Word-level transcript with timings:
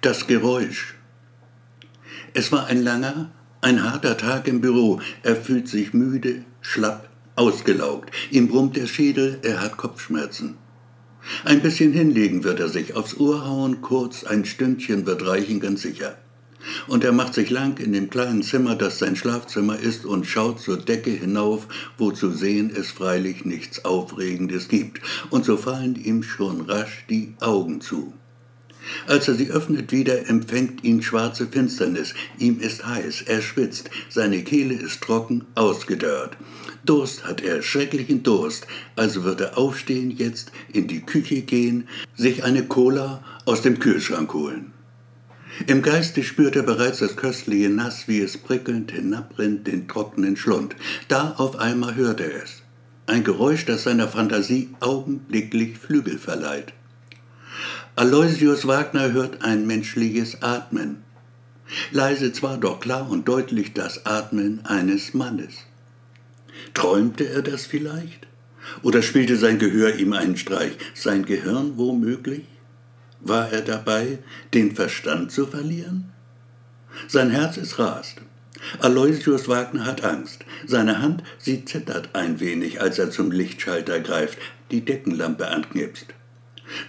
Das 0.00 0.28
Geräusch. 0.28 0.94
Es 2.32 2.52
war 2.52 2.66
ein 2.66 2.84
langer, 2.84 3.32
ein 3.60 3.82
harter 3.82 4.16
Tag 4.16 4.46
im 4.46 4.60
Büro. 4.60 5.00
Er 5.24 5.34
fühlt 5.34 5.66
sich 5.66 5.92
müde, 5.92 6.44
schlapp, 6.60 7.08
ausgelaugt. 7.34 8.12
Ihm 8.30 8.46
brummt 8.46 8.76
der 8.76 8.86
Schädel, 8.86 9.40
er 9.42 9.60
hat 9.60 9.76
Kopfschmerzen. 9.76 10.56
Ein 11.44 11.62
bisschen 11.62 11.92
hinlegen 11.92 12.44
wird 12.44 12.60
er 12.60 12.68
sich, 12.68 12.94
aufs 12.94 13.16
Ohr 13.16 13.44
hauen, 13.44 13.80
kurz, 13.80 14.22
ein 14.22 14.44
Stündchen 14.44 15.04
wird 15.04 15.26
reichen, 15.26 15.58
ganz 15.58 15.82
sicher. 15.82 16.16
Und 16.86 17.02
er 17.02 17.12
macht 17.12 17.34
sich 17.34 17.50
lang 17.50 17.78
in 17.78 17.92
dem 17.92 18.08
kleinen 18.08 18.44
Zimmer, 18.44 18.76
das 18.76 19.00
sein 19.00 19.16
Schlafzimmer 19.16 19.80
ist, 19.80 20.06
und 20.06 20.28
schaut 20.28 20.60
zur 20.60 20.76
Decke 20.76 21.10
hinauf, 21.10 21.66
wo 21.96 22.12
zu 22.12 22.30
sehen 22.30 22.70
es 22.72 22.92
freilich 22.92 23.44
nichts 23.44 23.84
Aufregendes 23.84 24.68
gibt. 24.68 25.00
Und 25.30 25.44
so 25.44 25.56
fallen 25.56 25.96
ihm 25.96 26.22
schon 26.22 26.60
rasch 26.60 27.04
die 27.10 27.34
Augen 27.40 27.80
zu. 27.80 28.14
Als 29.06 29.28
er 29.28 29.34
sie 29.34 29.50
öffnet 29.50 29.92
wieder, 29.92 30.28
empfängt 30.28 30.84
ihn 30.84 31.02
schwarze 31.02 31.46
Finsternis. 31.46 32.14
Ihm 32.38 32.60
ist 32.60 32.86
heiß, 32.86 33.22
er 33.26 33.42
schwitzt, 33.42 33.90
seine 34.08 34.42
Kehle 34.42 34.74
ist 34.74 35.00
trocken, 35.00 35.44
ausgedörrt. 35.54 36.36
Durst 36.84 37.26
hat 37.26 37.42
er, 37.42 37.62
schrecklichen 37.62 38.22
Durst. 38.22 38.66
Also 38.96 39.24
wird 39.24 39.40
er 39.40 39.58
aufstehen 39.58 40.10
jetzt, 40.10 40.52
in 40.72 40.86
die 40.86 41.00
Küche 41.00 41.42
gehen, 41.42 41.88
sich 42.16 42.44
eine 42.44 42.64
Cola 42.64 43.22
aus 43.44 43.62
dem 43.62 43.78
Kühlschrank 43.78 44.32
holen. 44.32 44.72
Im 45.66 45.82
Geiste 45.82 46.22
spürt 46.22 46.56
er 46.56 46.62
bereits 46.62 46.98
das 46.98 47.16
köstliche 47.16 47.68
Nass, 47.68 48.06
wie 48.06 48.20
es 48.20 48.38
prickelnd 48.38 48.92
hinabrinnt 48.92 49.66
den 49.66 49.88
trockenen 49.88 50.36
Schlund. 50.36 50.76
Da 51.08 51.32
auf 51.36 51.58
einmal 51.58 51.96
hört 51.96 52.20
er 52.20 52.42
es. 52.42 52.62
Ein 53.06 53.24
Geräusch, 53.24 53.64
das 53.64 53.84
seiner 53.84 54.06
Fantasie 54.06 54.68
augenblicklich 54.80 55.78
Flügel 55.78 56.18
verleiht. 56.18 56.74
Aloysius 57.96 58.66
Wagner 58.66 59.12
hört 59.12 59.42
ein 59.42 59.66
menschliches 59.66 60.42
Atmen. 60.42 61.02
Leise 61.90 62.32
zwar, 62.32 62.58
doch 62.58 62.80
klar 62.80 63.10
und 63.10 63.28
deutlich 63.28 63.74
das 63.74 64.06
Atmen 64.06 64.64
eines 64.64 65.14
Mannes. 65.14 65.54
Träumte 66.74 67.28
er 67.28 67.42
das 67.42 67.66
vielleicht? 67.66 68.26
Oder 68.82 69.02
spielte 69.02 69.36
sein 69.36 69.58
Gehör 69.58 69.96
ihm 69.96 70.12
einen 70.12 70.36
Streich? 70.36 70.76
Sein 70.94 71.24
Gehirn 71.24 71.76
womöglich? 71.76 72.44
War 73.20 73.50
er 73.52 73.62
dabei, 73.62 74.18
den 74.54 74.74
Verstand 74.74 75.32
zu 75.32 75.46
verlieren? 75.46 76.12
Sein 77.06 77.30
Herz 77.30 77.56
ist 77.56 77.78
rast. 77.78 78.20
Aloysius 78.80 79.48
Wagner 79.48 79.86
hat 79.86 80.04
Angst. 80.04 80.44
Seine 80.66 81.00
Hand, 81.00 81.22
sie 81.38 81.64
zittert 81.64 82.10
ein 82.14 82.40
wenig, 82.40 82.80
als 82.80 82.98
er 82.98 83.10
zum 83.10 83.30
Lichtschalter 83.30 84.00
greift, 84.00 84.38
die 84.70 84.84
Deckenlampe 84.84 85.48
anknipst. 85.48 86.06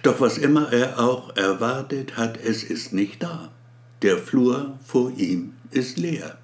Doch 0.02 0.20
was 0.20 0.38
immer 0.38 0.72
er 0.72 0.98
auch 0.98 1.36
erwartet 1.36 2.16
hat, 2.16 2.38
es 2.42 2.62
ist 2.62 2.92
nicht 2.92 3.22
da. 3.22 3.50
Der 4.02 4.18
Flur 4.18 4.78
vor 4.84 5.12
ihm 5.16 5.54
ist 5.70 5.98
leer. 5.98 6.38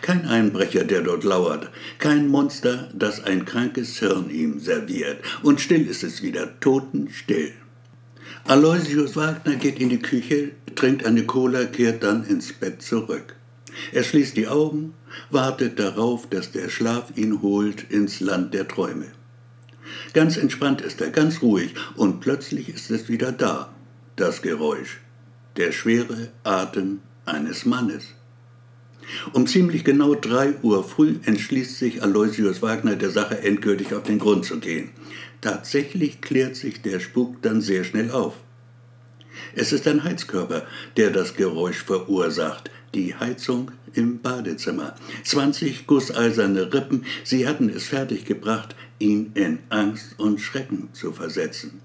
Kein 0.00 0.26
Einbrecher, 0.26 0.84
der 0.84 1.02
dort 1.02 1.24
lauert, 1.24 1.70
kein 1.98 2.28
Monster, 2.28 2.88
das 2.94 3.22
ein 3.24 3.44
krankes 3.44 3.98
Hirn 3.98 4.30
ihm 4.30 4.60
serviert. 4.60 5.18
Und 5.42 5.60
still 5.60 5.86
ist 5.86 6.04
es 6.04 6.22
wieder, 6.22 6.60
totenstill. 6.60 7.52
Aloysius 8.44 9.16
Wagner 9.16 9.56
geht 9.56 9.80
in 9.80 9.88
die 9.88 9.98
Küche, 9.98 10.52
trinkt 10.74 11.04
eine 11.04 11.24
Cola, 11.24 11.64
kehrt 11.64 12.02
dann 12.02 12.24
ins 12.24 12.52
Bett 12.52 12.82
zurück. 12.82 13.36
Er 13.92 14.04
schließt 14.04 14.36
die 14.36 14.48
Augen, 14.48 14.94
wartet 15.30 15.78
darauf, 15.78 16.28
dass 16.28 16.52
der 16.52 16.68
Schlaf 16.68 17.12
ihn 17.16 17.42
holt 17.42 17.90
ins 17.90 18.20
Land 18.20 18.54
der 18.54 18.68
Träume. 18.68 19.06
Ganz 20.12 20.36
entspannt 20.36 20.80
ist 20.80 21.00
er, 21.00 21.10
ganz 21.10 21.42
ruhig, 21.42 21.74
und 21.96 22.20
plötzlich 22.20 22.68
ist 22.68 22.90
es 22.90 23.08
wieder 23.08 23.32
da, 23.32 23.72
das 24.16 24.42
Geräusch, 24.42 25.00
der 25.56 25.72
schwere 25.72 26.32
Atem 26.44 27.00
eines 27.24 27.64
Mannes. 27.64 28.04
Um 29.32 29.46
ziemlich 29.46 29.84
genau 29.84 30.14
drei 30.14 30.54
Uhr 30.62 30.84
früh 30.84 31.16
entschließt 31.24 31.78
sich 31.78 32.02
Aloysius 32.02 32.62
Wagner 32.62 32.96
der 32.96 33.10
Sache 33.10 33.38
endgültig 33.42 33.94
auf 33.94 34.04
den 34.04 34.18
Grund 34.18 34.44
zu 34.44 34.60
gehen. 34.60 34.90
Tatsächlich 35.40 36.20
klärt 36.20 36.56
sich 36.56 36.82
der 36.82 37.00
Spuk 37.00 37.42
dann 37.42 37.60
sehr 37.60 37.84
schnell 37.84 38.10
auf. 38.10 38.34
Es 39.54 39.72
ist 39.72 39.86
ein 39.86 40.04
Heizkörper, 40.04 40.66
der 40.96 41.10
das 41.10 41.34
Geräusch 41.34 41.84
verursacht, 41.84 42.70
die 42.94 43.14
Heizung 43.14 43.70
im 43.94 44.20
Badezimmer. 44.20 44.94
20 45.24 45.86
gusseiserne 45.86 46.72
Rippen, 46.72 47.04
sie 47.24 47.46
hatten 47.46 47.68
es 47.68 47.84
fertiggebracht, 47.84 48.74
ihn 48.98 49.32
in 49.34 49.58
Angst 49.68 50.18
und 50.18 50.40
Schrecken 50.40 50.88
zu 50.92 51.12
versetzen. 51.12 51.80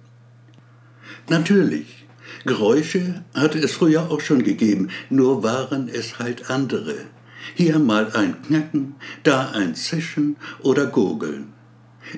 Natürlich, 1.29 2.05
Geräusche 2.45 3.23
hatte 3.33 3.59
es 3.59 3.73
früher 3.73 4.11
auch 4.11 4.21
schon 4.21 4.43
gegeben, 4.43 4.89
nur 5.09 5.43
waren 5.43 5.89
es 5.89 6.19
halt 6.19 6.49
andere. 6.49 6.95
Hier 7.55 7.79
mal 7.79 8.11
ein 8.13 8.41
Knacken, 8.41 8.95
da 9.23 9.51
ein 9.51 9.75
Zischen 9.75 10.35
oder 10.61 10.87
Gurgeln. 10.87 11.53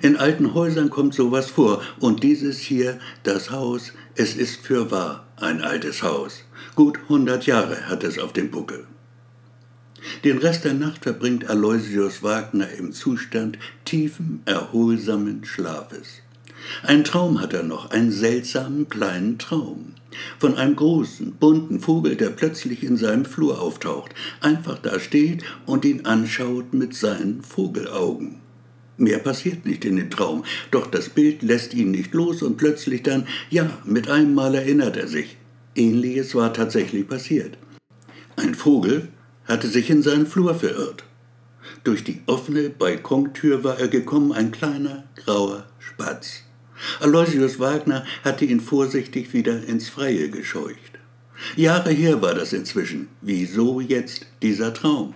In 0.01 0.17
alten 0.17 0.53
Häusern 0.53 0.89
kommt 0.89 1.13
sowas 1.13 1.49
vor, 1.49 1.81
und 1.99 2.23
dieses 2.23 2.59
hier, 2.59 2.99
das 3.23 3.51
Haus, 3.51 3.93
es 4.15 4.35
ist 4.35 4.61
für 4.61 4.91
wahr 4.91 5.25
ein 5.37 5.61
altes 5.61 6.03
Haus. 6.03 6.43
Gut 6.75 6.99
hundert 7.09 7.45
Jahre 7.45 7.87
hat 7.87 8.03
es 8.03 8.19
auf 8.19 8.33
dem 8.33 8.51
Buckel. 8.51 8.85
Den 10.23 10.37
Rest 10.37 10.63
der 10.65 10.73
Nacht 10.73 11.03
verbringt 11.03 11.49
Aloysius 11.49 12.23
Wagner 12.23 12.69
im 12.71 12.93
Zustand 12.93 13.57
tiefen, 13.85 14.41
erholsamen 14.45 15.45
Schlafes. 15.45 16.21
Ein 16.83 17.03
Traum 17.03 17.41
hat 17.41 17.53
er 17.53 17.63
noch, 17.63 17.91
einen 17.91 18.11
seltsamen 18.11 18.89
kleinen 18.89 19.39
Traum. 19.39 19.93
Von 20.39 20.55
einem 20.55 20.75
großen, 20.75 21.33
bunten 21.33 21.79
Vogel, 21.79 22.15
der 22.15 22.31
plötzlich 22.31 22.83
in 22.83 22.97
seinem 22.97 23.25
Flur 23.25 23.61
auftaucht, 23.61 24.13
einfach 24.41 24.79
da 24.79 24.99
steht 24.99 25.43
und 25.65 25.85
ihn 25.85 26.05
anschaut 26.05 26.73
mit 26.73 26.95
seinen 26.95 27.41
Vogelaugen. 27.41 28.41
Mehr 28.99 29.19
passiert 29.19 29.65
nicht 29.65 29.85
in 29.85 29.95
dem 29.95 30.09
Traum, 30.09 30.43
doch 30.71 30.85
das 30.85 31.07
Bild 31.07 31.41
lässt 31.41 31.73
ihn 31.73 31.91
nicht 31.91 32.13
los 32.13 32.43
und 32.43 32.57
plötzlich 32.57 33.01
dann, 33.01 33.27
ja, 33.49 33.79
mit 33.85 34.09
einem 34.09 34.33
Mal 34.33 34.55
erinnert 34.55 34.97
er 34.97 35.07
sich. 35.07 35.37
Ähnliches 35.73 36.35
war 36.35 36.53
tatsächlich 36.53 37.07
passiert. 37.07 37.57
Ein 38.35 38.55
Vogel 38.55 39.07
hatte 39.45 39.69
sich 39.69 39.89
in 39.89 40.01
seinen 40.01 40.27
Flur 40.27 40.53
verirrt. 40.53 41.05
Durch 41.85 42.03
die 42.03 42.19
offene 42.25 42.69
Balkontür 42.69 43.63
war 43.63 43.79
er 43.79 43.87
gekommen, 43.87 44.33
ein 44.33 44.51
kleiner, 44.51 45.05
grauer 45.15 45.65
Spatz. 45.79 46.43
Aloysius 46.99 47.57
Wagner 47.57 48.05
hatte 48.25 48.43
ihn 48.43 48.59
vorsichtig 48.59 49.33
wieder 49.33 49.63
ins 49.63 49.87
Freie 49.87 50.29
gescheucht. 50.29 50.99
Jahre 51.55 51.91
her 51.91 52.21
war 52.21 52.33
das 52.33 52.51
inzwischen. 52.51 53.07
Wieso 53.21 53.79
jetzt 53.79 54.25
dieser 54.41 54.73
Traum? 54.73 55.13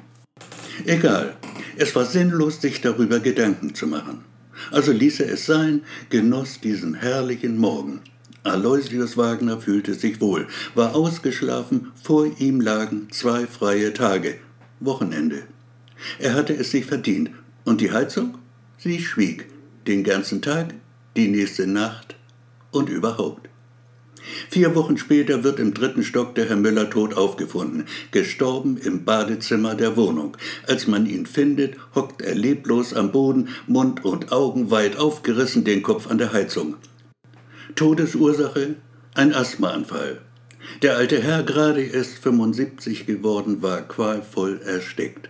Egal, 0.85 1.35
es 1.77 1.95
war 1.95 2.05
sinnlos, 2.05 2.61
sich 2.61 2.81
darüber 2.81 3.19
Gedanken 3.19 3.75
zu 3.75 3.87
machen. 3.87 4.23
Also 4.71 4.91
ließ 4.91 5.21
er 5.21 5.31
es 5.31 5.45
sein, 5.45 5.81
genoss 6.09 6.59
diesen 6.61 6.93
herrlichen 6.93 7.57
Morgen. 7.57 8.01
Aloysius 8.43 9.17
Wagner 9.17 9.59
fühlte 9.59 9.93
sich 9.93 10.19
wohl, 10.19 10.47
war 10.75 10.95
ausgeschlafen, 10.95 11.91
vor 12.01 12.27
ihm 12.39 12.59
lagen 12.59 13.07
zwei 13.11 13.47
freie 13.47 13.93
Tage, 13.93 14.35
Wochenende. 14.79 15.43
Er 16.19 16.33
hatte 16.33 16.53
es 16.53 16.71
sich 16.71 16.85
verdient. 16.85 17.31
Und 17.65 17.79
die 17.79 17.91
Heizung? 17.91 18.37
Sie 18.77 18.99
schwieg, 18.99 19.47
den 19.87 20.03
ganzen 20.03 20.41
Tag, 20.41 20.73
die 21.15 21.29
nächste 21.29 21.65
Nacht 21.65 22.15
und 22.71 22.89
überhaupt. 22.89 23.47
Vier 24.53 24.75
Wochen 24.75 24.99
später 24.99 25.43
wird 25.43 25.57
im 25.57 25.73
dritten 25.73 26.03
Stock 26.03 26.35
der 26.35 26.47
Herr 26.47 26.57
Müller 26.57 26.87
tot 26.87 27.17
aufgefunden, 27.17 27.85
gestorben 28.11 28.77
im 28.77 29.03
Badezimmer 29.03 29.73
der 29.73 29.97
Wohnung. 29.97 30.37
Als 30.67 30.85
man 30.85 31.07
ihn 31.07 31.25
findet, 31.25 31.75
hockt 31.95 32.21
er 32.21 32.35
leblos 32.35 32.93
am 32.93 33.11
Boden, 33.11 33.49
Mund 33.65 34.05
und 34.05 34.31
Augen 34.31 34.69
weit 34.69 34.95
aufgerissen, 34.97 35.63
den 35.63 35.81
Kopf 35.81 36.05
an 36.05 36.19
der 36.19 36.33
Heizung. 36.33 36.75
Todesursache? 37.73 38.75
Ein 39.15 39.33
Asthmaanfall. 39.33 40.21
Der 40.83 40.97
alte 40.97 41.19
Herr, 41.19 41.41
gerade 41.41 41.81
erst 41.81 42.19
75 42.19 43.07
geworden, 43.07 43.63
war 43.63 43.81
qualvoll 43.81 44.61
erstickt. 44.63 45.29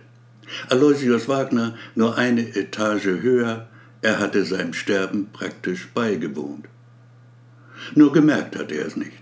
Aloysius 0.68 1.28
Wagner 1.28 1.78
nur 1.94 2.18
eine 2.18 2.54
Etage 2.54 3.06
höher, 3.22 3.70
er 4.02 4.18
hatte 4.18 4.44
seinem 4.44 4.74
Sterben 4.74 5.28
praktisch 5.32 5.88
beigewohnt. 5.94 6.66
Nur 7.94 8.12
gemerkt 8.12 8.56
hat 8.56 8.72
er 8.72 8.86
es 8.86 8.96
nicht. 8.96 9.12